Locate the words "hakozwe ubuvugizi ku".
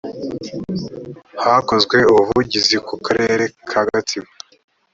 1.43-2.95